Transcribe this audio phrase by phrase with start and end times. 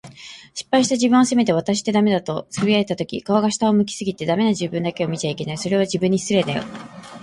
[0.55, 5.57] 失敗した自分を責めて、「わたしってダメだ」と俯いたとき、顔が下を向き過ぎて、“ダメ”な自分だけ見ちゃいけない。
[5.59, 6.63] それは、自分に失礼だよ。